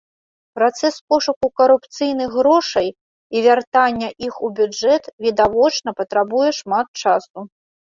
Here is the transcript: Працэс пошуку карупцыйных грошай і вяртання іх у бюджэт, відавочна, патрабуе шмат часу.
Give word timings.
Працэс 0.59 0.95
пошуку 1.13 1.45
карупцыйных 1.61 2.29
грошай 2.37 2.89
і 3.37 3.45
вяртання 3.49 4.09
іх 4.31 4.41
у 4.49 4.51
бюджэт, 4.63 5.03
відавочна, 5.29 5.89
патрабуе 6.03 6.51
шмат 6.65 6.87
часу. 7.07 7.49